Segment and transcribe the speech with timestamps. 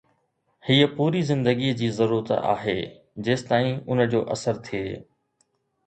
[0.69, 2.77] ھيءَ پوري زندگي جي ضرورت آھي
[3.29, 4.87] جيستائين ان جو اثر ٿئي